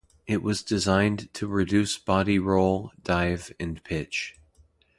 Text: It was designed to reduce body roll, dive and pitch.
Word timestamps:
It 0.25 0.41
was 0.41 0.63
designed 0.63 1.31
to 1.35 1.45
reduce 1.47 1.99
body 1.99 2.39
roll, 2.39 2.91
dive 3.03 3.51
and 3.59 3.83
pitch. 3.83 4.33